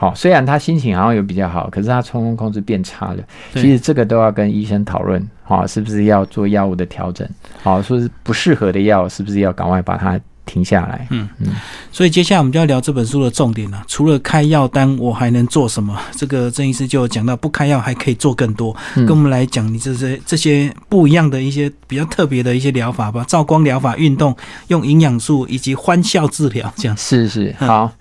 [0.00, 3.16] 好，虽然他心情好像有比较好，可是他冲动控制变差了。
[3.52, 7.28] 对其实这个都要跟医生讨论，好，是不是要做药物的调整？
[7.64, 11.04] 好，说是不适合的药，是不是要赶快把它停下来？
[11.10, 11.48] 嗯嗯
[11.90, 13.82] 所以接下来我们就要聊这本书的重点了。
[13.88, 15.98] 除了开药单，我还能做什么？
[16.16, 18.74] 这个郑医师就讲到，不开药还可以做更多。
[18.94, 24.36] 嗯跟我们来讲，你这些这些不一样的一些比较特别的一些疗法吧，照光疗法、运动、
[24.68, 26.96] 用营养素以及欢笑治疗，这样。
[26.96, 27.92] 是是嗯好，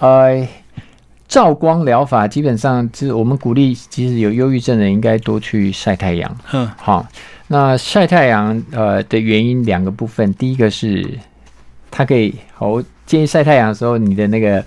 [0.00, 0.46] 呃，
[1.28, 6.36] 照光疗法基本上就是我们鼓励，其实有忧郁症的人应该多去晒太阳。
[6.52, 7.06] 嗯好，
[7.48, 11.06] 那晒太阳呃的原因两个部分，第一个是
[11.90, 14.64] 它可以，好我建议晒太阳的时候，你的那个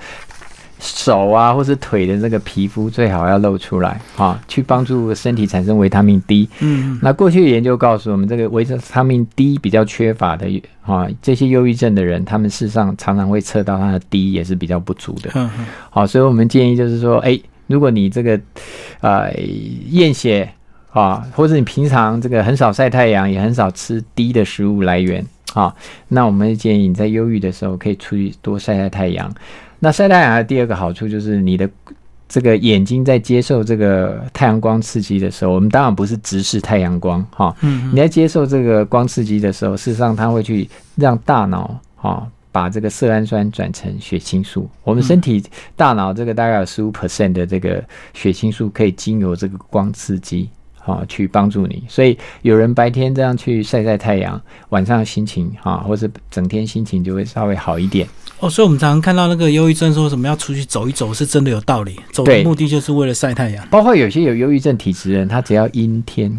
[0.84, 6.50] 手啊或是腿的这个皮肤最好要露出来啊，去帮助身体产生维他命 D。
[6.60, 10.48] 嗯那过去的研究告诉我们，这个维他命 D 比较缺乏的
[10.82, 15.30] 啊，这些忧郁症的人，他们事实上常常会测到他的 D 也是比较不足的。
[15.36, 18.41] 嗯嗯好，所以我们建议就是说，哎，如果你这个
[19.02, 19.32] 呃
[19.91, 20.50] 验血
[20.91, 25.76] 啊，或者你平常这个很少晒太阳，也很少吃低的食物来源啊，
[26.08, 29.32] 那我们建议你在忧郁的时候可以出去多晒晒太阳。
[29.82, 31.70] 那晒太阳的第二个好处就是你的。
[32.34, 40.65] 这个眼睛在接受这个太阳光刺激的时候，我们当然不是直视太阳光哈，嗯你在接受这个光刺激的时候，事实上它会去
[40.96, 44.70] 让大脑啊、把这个色氨酸转成血清素。
[44.86, 45.44] 我们身体
[45.76, 50.50] 大脑这个大概有十五 percent 的这个血清素可以经由这个光刺激。
[50.84, 58.08] 啊，去帮助你，所以有人白天这样去晒晒太阳，晚上心情啊，或者整天心情就会稍微好一点。
[58.41, 61.95] 哦，所以我们常常看到那个忧郁症说什么要出去走一走，是真的有道理。
[62.12, 63.65] 走的目的就是为了晒太阳。
[63.69, 66.36] 包括有些有忧郁症体质的人，他只要阴天，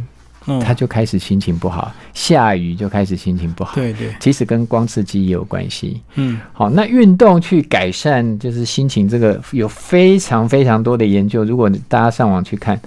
[0.47, 3.77] 嗯，他就开始心情不好；下雨就开始心情不好。
[3.77, 6.01] 对对，其实跟光刺激也有关系。
[6.17, 11.45] 嗯好，那运动去改善就是心情，这个有非常非常多的研究。
[11.45, 12.81] 如果大家上网去看，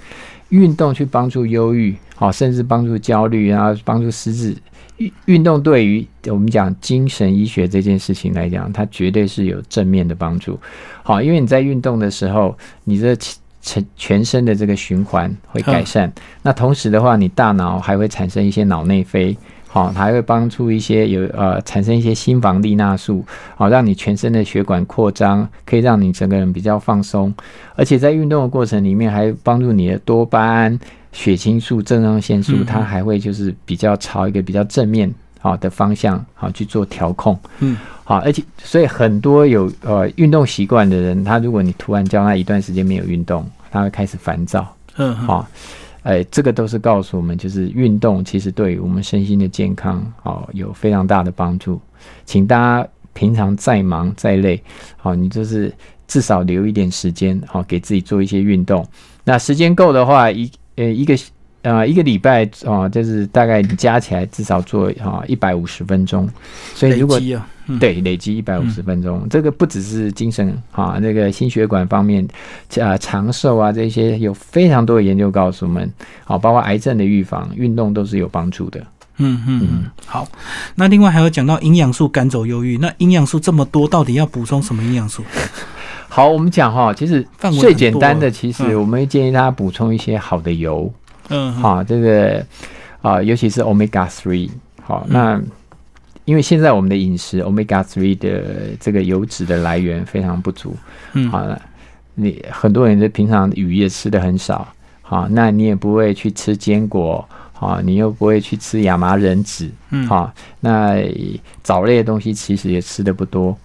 [0.50, 4.54] 运动去帮助忧郁，好，甚至帮助焦虑，然后帮助失智。
[4.98, 10.58] 运运动对于我们讲精神医学这件事情来讲，它绝对是有正面的帮助。
[11.02, 13.16] 好，因为你在运动的时候，你这
[13.60, 16.12] 全全身的这个循环会改善。
[16.42, 19.36] 那同时的话，你大脑还会产生一些脑内啡。
[19.68, 23.22] 好、还会帮助一些有呃产生一些心房利纳素，
[23.56, 27.34] 好、让你全身的血管扩张，可以让你整个人比较放松，
[27.74, 30.78] 而且在运动的过程里面，还帮助你的多巴胺、
[31.16, 37.38] 血清素、正上腺素，嗯它还会就是比较朝一个比较正面好、的方向好、去做调控。
[37.60, 37.74] 嗯，
[38.04, 44.60] 好，而且所以很多有呃运动习惯的人，他如果你突然叫他一段时间没有运动，他会开始烦躁。
[44.98, 45.48] 嗯嗯好、
[46.02, 51.80] 哎，这个都是告诉我们，就是运动其实对于我们身心的健康，哦，有非常大的帮助。
[52.26, 54.62] 请大家平常再忙再累，
[54.98, 55.72] 好、你就是
[56.06, 58.86] 至少留一点时间，好、给自己做一些运动。
[59.24, 61.14] 那时间够的话，一呃一个
[61.62, 66.28] 呃一个礼拜啊、就是大概你加起来至少做啊一百五十分钟。
[66.74, 67.20] 所以如果
[67.80, 72.24] 对，累积一百五十分钟，这个不只是精神啊，那个心血管方面，
[72.80, 75.92] 啊长寿啊这些有非常多的研究告诉我们，
[76.24, 78.80] 好，包括癌症的预防，运动都是有帮助的。
[79.16, 80.28] 嗯嗯嗯，好。
[80.76, 85.24] 那另外还有讲到营养素赶走忧郁，那营养素这么多，到底要补充什么营养素？
[86.08, 87.26] 好，我们讲哈，其实
[87.60, 88.80] 最简单的，其实嗯。
[88.80, 90.90] 我们会建议大家补充一些好的油，
[91.28, 92.44] 嗯，啊，这个
[93.02, 94.48] 啊，尤其是 omega three，
[94.82, 95.12] 好，嗯。
[95.12, 95.42] 那
[96.24, 98.42] 因为现在我们的饮食 omega three 的
[98.80, 100.74] 这个油脂的来源非常不足，
[101.12, 101.28] 嗯。
[101.30, 101.60] 好了，
[102.14, 104.66] 你很多人的平常鱼也吃的很少，
[105.02, 110.06] 好，那你也不会去吃坚果，好，你又不会去吃亚麻仁籽，嗯。
[110.06, 110.96] 好，那
[111.62, 113.56] 藻类的东西其实也吃的不多，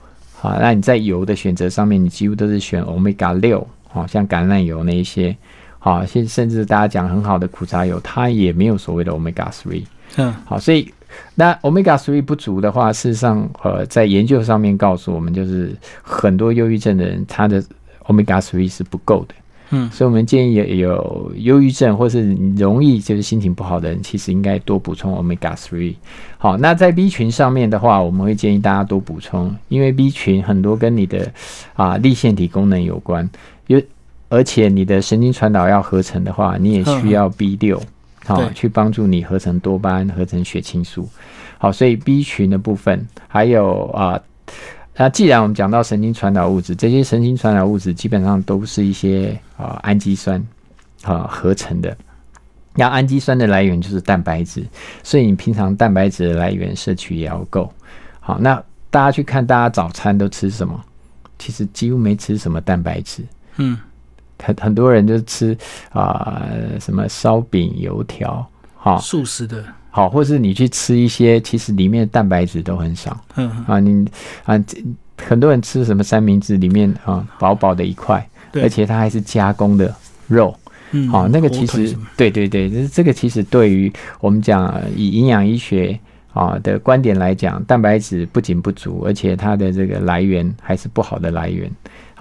[0.41, 5.37] 好，那你在油的选择上面，你几乎都是选 omega 六，好，像橄榄油那一些，
[5.77, 9.83] 好，甚甚至大家讲很好的苦茶油，它也没有所谓的 omega three，
[10.15, 10.33] 嗯。
[10.43, 10.91] 好，所以
[11.35, 17.63] 那 omega three 不足的话，事实上，呃，在研究上面告诉我们，就是很多忧郁症的人，他的
[18.07, 19.35] omega three 是不够的。
[19.71, 25.95] 嗯所以我们建议有有忧郁症或是容易就是心情不好的人，其实应该多补充 omega three。
[26.37, 31.31] 好，那在 B 群上面的话，我们会建议大家多补充，因为 B 群很多跟你的
[31.73, 33.29] 啊立腺体功能有关，
[33.67, 33.81] 有
[34.29, 37.81] 而且你的神经传导要合成的话，你也需要 B 六。
[38.23, 41.09] 好、对去帮助你合成多巴胺、合成血清素。
[41.57, 44.21] 好，所以 B 群的部分还有啊，
[45.01, 50.39] 那既然我们讲到神经传导物质，这些神经传导物质基本上都是一些啊氨基酸
[51.01, 51.97] 啊合成的。
[52.75, 54.63] 那氨基酸的来源就是蛋白质，
[55.01, 57.73] 所以你平常蛋白质的来源摄取也要够。
[58.19, 60.79] 好，那大家去看大家早餐都吃什么？
[61.39, 63.23] 其实几乎没吃什么蛋白质。
[63.55, 63.79] 嗯，
[64.43, 65.57] 很很多人就吃
[65.93, 66.45] 啊、
[66.79, 74.07] 什么烧饼、油条，哈、素食的，好，或是你去吃一些其实里面的蛋白质都很少嗯啊，你
[74.45, 74.81] 啊，这
[75.17, 79.93] 很多人吃什么三明治里面啊薄薄的一块，而且它还是加工的
[80.27, 80.55] 肉，
[80.91, 85.99] 嗯，好、那个其实对对对，这这个其实对于我们讲呃以营养医学
[86.33, 91.69] 啊的观点来讲，蛋白质不仅不足，而且它的这个来源还是不好的来源。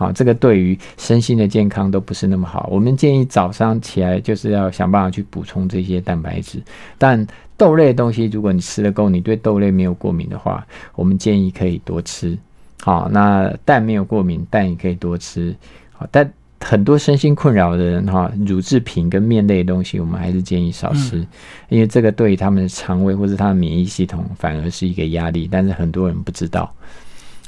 [0.00, 2.66] 好、这个对于身心的健康都不是那么好。
[2.72, 6.58] 我们建议早上起来就是要想办法去补充这些蛋白质。
[6.96, 7.26] 但
[7.58, 12.34] 豆类的东西，如果你吃的够，你对豆类没有过敏的话，我们建议可以多吃。
[12.80, 15.54] 好，那蛋没有过敏，蛋也可以多吃。
[15.92, 21.26] 好，但很多身心困扰的人哈，乳制品跟面类的东西，我们还是建议少吃，
[21.68, 26.74] 因为这个对于他们的肠胃或者他的免疫系统反而是一个压力，但是很多人不知道。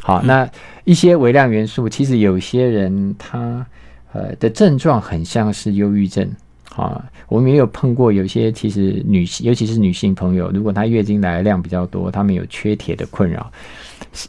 [0.03, 0.49] 好，那
[0.85, 3.65] 一些微量元素，其实有些人他
[4.13, 6.29] 呃的症状很像是忧郁症。
[6.75, 13.53] 啊，我们也有碰过有些其实女性，尤其是女性朋友，如果她月经来的量比较多，她们有缺铁的困扰，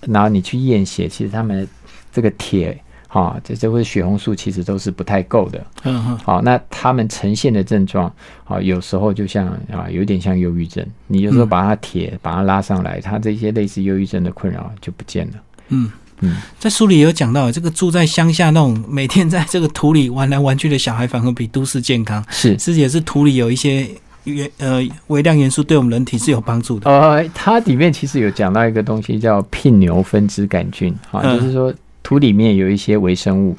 [0.07, 1.65] 然后你去验血，其实她们
[2.12, 5.65] 这个铁啊，这这或者血红素其实都是不太够的。
[5.83, 10.86] 嗯哼好，那他们呈现的症状啊，有时候就像啊，有点像忧郁症。
[11.07, 15.33] 你有时候把它铁把它拉上来，它这些类似忧郁症的困扰就不见了。
[15.73, 22.23] 嗯嗯，在书里有讲到，这个住在乡下那种每天在这个土里玩来玩去的小孩，反而比都市健康。
[22.29, 23.86] 是，是也是土里有一些
[24.23, 26.89] 元呃微量元素，对我们人体是有帮助的。
[26.89, 33.57] 呃，它里面其实有讲到一个东西叫聘牛分支杆菌啊，嗯就是说土里面有一些微生物。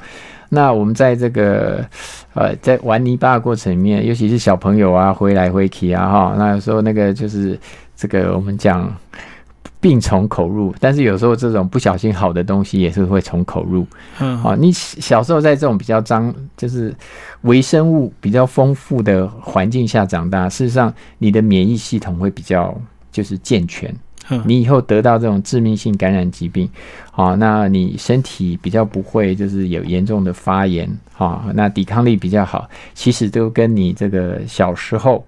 [0.49, 1.85] 那我们在这个
[2.33, 7.59] 呃，在玩泥巴的过程里面，尤其是小朋友啊，挥来挥去啊，哈，那有时候那个就是
[7.95, 8.91] 这个我们讲
[9.85, 13.85] 病从口入，但是有时候这种不小心好的东西也是会从口入。
[14.19, 16.91] 嗯，啊，你小时候在这种比较脏，就是
[17.41, 22.75] 微生物比较丰富的环境下长大，事实上你的免疫系统会比较
[23.11, 23.95] 就是健全。
[24.31, 26.67] 嗯你以后得到这种致命性感染疾病，
[27.11, 35.23] 啊，那你身体比较不会就是有严重的发炎，啊，那抵抗力比较好，其实都跟你这个小时候，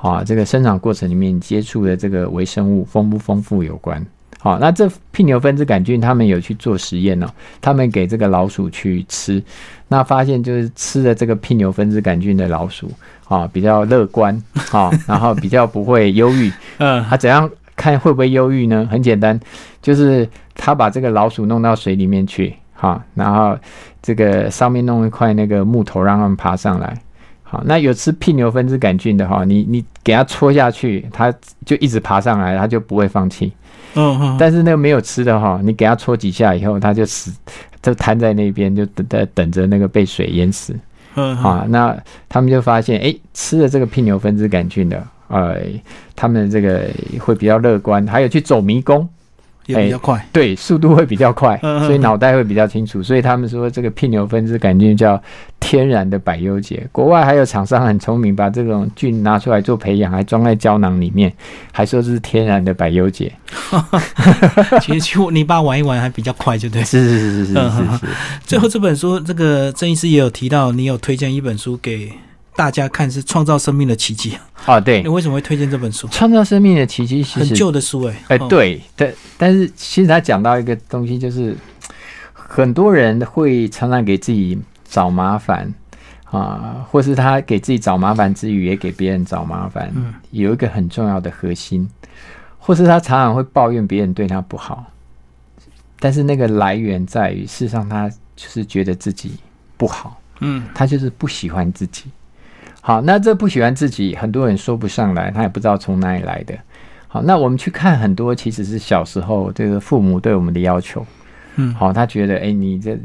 [0.00, 4.04] 啊，这个生长过程里面接触的这个微生物丰不丰富有关。
[4.38, 7.26] 好，那这聘牛分支杆菌他们有去做实验哦，
[7.60, 9.42] 他们给这个老鼠去吃，
[9.88, 12.90] 那发现就是吃了这个聘牛分支杆菌的老鼠
[13.28, 14.34] 啊，比较乐观
[14.72, 16.50] 啊，然后比较不会忧郁。
[16.78, 18.88] 嗯他怎样看会不会忧郁呢？
[18.90, 19.38] 很简单，
[19.82, 23.54] 就是他把这个老鼠弄到水里面去，哈，然后
[24.00, 26.96] 这个上面弄一块那个木头让它们爬上来。
[27.50, 31.34] 好，那有吃屁牛分支杆菌的哈，你你给它戳下去，它
[31.66, 33.52] 就一直爬上来，它就不会放弃。
[33.94, 37.32] 嗯嗯，但是那个没有吃的哈，你给它戳几下以后，它就死，
[37.82, 40.78] 就瘫在那边，就等等等着那个被水淹死。
[41.16, 41.96] 嗯啊，那
[42.28, 45.56] 他们就发现，哎，吃了这个屁牛分支杆菌的，呃，
[46.14, 49.08] 他们这个会比较乐观，还有去走迷宫，
[49.70, 50.26] 也比较快。
[50.32, 55.20] 对，速度会比较快，所以脑袋会比较清楚，所以他们说这个屁牛分支杆菌叫
[55.58, 56.86] 天然的百忧解。
[56.92, 61.32] 国外还有厂商很聪明，把这种菌拿出来做培养，还装在胶囊里面，
[61.72, 63.32] 还说这是天然的百忧解。
[64.80, 66.82] 其实去泥巴玩一玩还比较快，就对。
[66.84, 68.06] 是是是是是是，
[68.44, 72.10] 最后这本书，这个郑医师也有提到，你有推荐一本书给
[72.56, 74.32] 大家看，是《创造生命的奇迹》。
[74.70, 76.06] 啊，对你，为什么会推荐这本书？
[76.08, 81.56] 创造生命的奇迹其很旧的书哎、哎、哦，对，但但是其实他讲到一个东西，就是
[82.32, 85.72] 很多人会常常给自己找麻烦
[86.24, 89.90] 啊，或是他给自己找麻烦之余，也给别人找麻烦。
[89.94, 91.88] 嗯有一个很重要的核心，
[92.58, 94.84] 或是他常常会抱怨别人对他不好，
[95.98, 99.32] 但是那个来源在于，事实上他就是觉得自己
[99.78, 100.20] 不好。
[100.40, 102.04] 嗯他就是不喜欢自己。
[102.80, 106.54] 好，那这不喜欢自己，很多人说不上来，他也不知道从哪里来的。
[107.08, 111.04] 好，那我们去看很多，其实是小时候这个父母对我们的要求。
[111.56, 112.96] 嗯，好，他觉得，哎、你这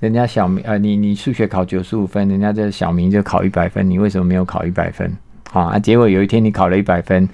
[0.00, 5.10] 人家小明，呃，你你数学考九十五分，人家这小明就考一百分，你为什么没有考一百分？
[5.50, 7.28] 好啊，结果有一天你考了一百分，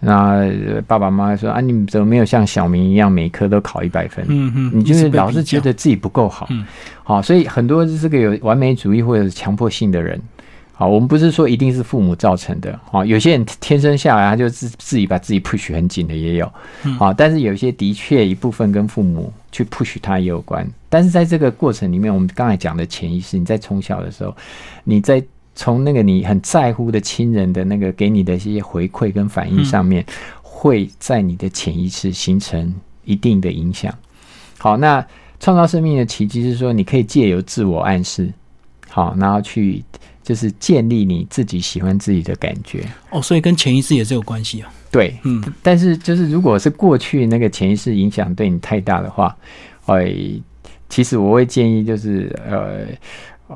[0.00, 4.24] 那呃爸爸妈妈说啊，你怎么没有像小明一样每科都考一百分？
[4.28, 6.64] 嗯嗯，你就是老是觉得自己不够好，嗯
[7.02, 10.20] 好，所以很多这个有完美主义或者是强迫性的人，
[10.78, 16.52] 好，我们不是说一定是父母造成的，好，有些人天生下来他就自自己把自己 push 很紧的也有，
[16.84, 24.36] 嗯好，但是有些的确一部分跟父母去 push 他也有关，但是在这个过程里面，我们刚才讲的潜意识，你在从小的时候，
[24.84, 25.24] 你在
[25.54, 30.04] 从那个你很在乎的亲人的那个给你的一些回馈跟反应上面，
[30.42, 32.74] 会在你的潜意识形成
[33.04, 33.90] 一定的影响。
[34.58, 35.02] 好，那
[35.40, 38.30] 创造生命的奇迹是说，你可以借由自我暗示，
[38.90, 39.82] 好，然后去
[40.26, 42.84] 就是建立你自己喜欢自己的感觉。
[43.10, 44.68] 哦，所以跟潜意识也是有关系啊。
[44.90, 49.36] 对，嗯，但是就是如果是过去那个潜意识影响对你太大的话，
[49.86, 50.12] 哎，
[50.88, 52.88] 其实我会建议就是呃，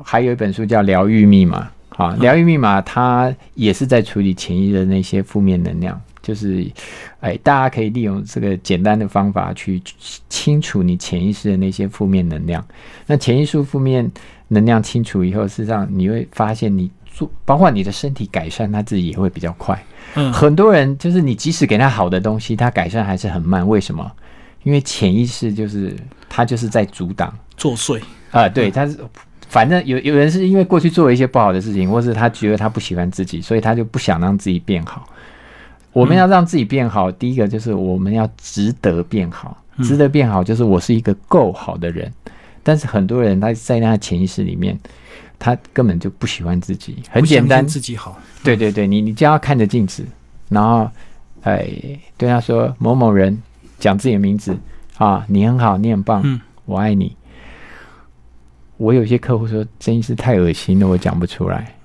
[0.01, 1.67] 还有一本书叫《疗愈密码》
[2.01, 6.01] 啊，《疗愈密码》它也是在处理潜意识的那些负面能量。
[6.21, 6.69] 就是，
[7.19, 9.81] 哎，大家可以利用这个简单的方法去
[10.29, 12.63] 清除你潜意识的那些负面能量。
[13.07, 14.09] 那潜意识负面
[14.49, 19.83] 能量清除以后，事实上你会发现，你做包括你的身体改善，它自己也会比较快。
[20.15, 23.67] 嗯，很多人就是你即使给他好的东西，他改善还是很慢。
[23.67, 24.11] 为什么？
[24.63, 25.95] 因为潜意识就是
[26.29, 27.99] 他就是在阻挡作祟
[28.29, 28.47] 啊。
[28.47, 28.99] 对，他是
[29.49, 35.07] 反正有有人是因为过去做了一些不好的事情，或是他觉得他不喜欢自己，所以他就不想让自己变好。
[35.93, 42.11] 我们要让自己变好，第一个就是我们要值得变好，值得变好就是我是一个够好的人。
[42.63, 44.79] 但是很多人他在那潜意识里面，
[45.39, 48.17] 他根本就不喜欢自己，很简单，自己好。
[48.43, 50.05] 对对对，你你就要看着镜子，
[50.47, 50.89] 然后
[51.41, 51.67] 哎
[52.17, 53.41] 对他说某某人
[53.79, 54.55] 讲自己的名字
[54.97, 57.15] 啊，你很好，你很棒，嗯，我爱你。
[58.77, 61.75] 我有些客户说真意是太恶心了，我讲不出来，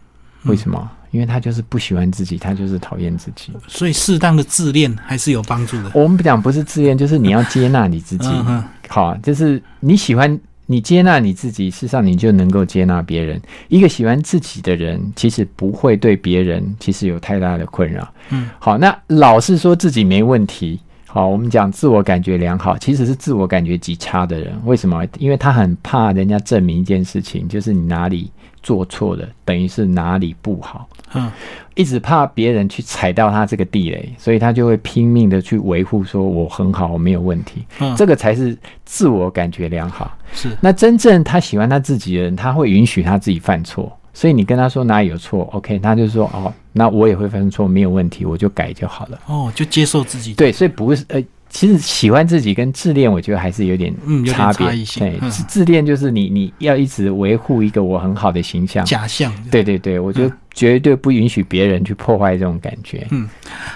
[0.45, 0.91] 为什么？
[1.11, 5.91] 因为他就是不喜欢自己，他就是讨厌自己，所以适当的自恋还是有帮助的。
[5.95, 8.29] 我们不讲不是自恋，就是你要接纳你自己。
[8.29, 13.41] 嗯好，就是你喜欢你接纳你自己，事实上你就能够接纳别人。
[13.69, 18.09] 一个喜欢自己的人，其实不会对别人其实有太大的困扰。
[18.31, 24.57] 嗯，好，那老是说自己没问题，好，我们讲自我感觉良好，其实是自我感觉极差的人。
[24.65, 25.05] 为什么？
[25.19, 28.31] 因为他很怕人家证明一件事情，就是你哪里
[28.67, 30.89] 做错了，等于是哪里不好。
[31.15, 31.31] 嗯，
[31.77, 37.65] 一直怕别人去踩到他这个地雷，所以他就会拼命的去维护，说我很好，我没有问题。
[37.79, 40.19] 嗯，这个才是自我感觉良好。
[40.33, 43.97] 是，那真正他喜欢他自己的人，他会允许他自己犯错。
[44.13, 49.21] 所以你跟他说哪里有错，OK，他就说哦，那我也会犯错，没有问题，我就改就好了。
[49.27, 50.35] 哦，就接受自己。
[50.35, 51.23] 对，所以不是呃。
[51.57, 53.91] 其实喜欢自己跟自恋，我觉得还是有点
[54.27, 54.67] 差别。
[54.99, 59.33] 对，自恋就是你你要一直维护一个我很好的形象，假象。
[59.51, 63.07] 对对对，我就绝对不允许别人去破坏这种感觉。
[63.11, 63.27] 嗯，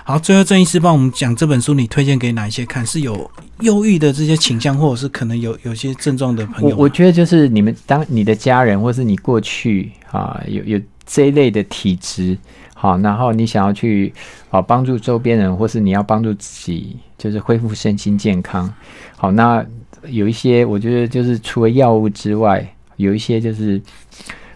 [0.05, 2.85] 好，最后郑医师帮我们讲这本书，你推荐给哪一些看？
[2.85, 6.77] 是有忧郁的这些倾向，或者是可能有有些症状的朋友？
[6.77, 12.37] 我我觉得就是你们当你的家人，或是你过去啊有有这一类的体质。
[12.81, 14.11] 好，然后你想要去
[14.49, 18.73] 啊帮助周边人，或是你要帮助自己，就是恢复身心健康。
[19.19, 19.63] 好，那
[20.09, 22.67] 有一些我觉得就是除了药物之外，
[22.97, 23.79] 有一些就是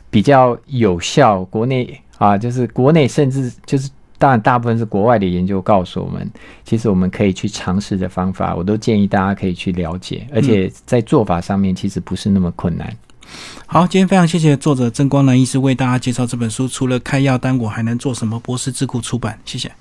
[0.08, 1.44] 比较有效。
[1.44, 6.26] 国内啊，就是国内甚至就是当然大部分是国外的研究告诉我们，
[6.64, 12.90] 其实我们可以去尝试的方法，我都建议大家可以去了解，而且在做法上面其实不是那么困难。
[13.66, 16.68] 好，今天非常谢谢作者郑光南医师为大家介绍这本书。
[16.68, 18.38] 除了开药单，我还能做什么？
[18.38, 19.74] 博士智库出版，谢谢。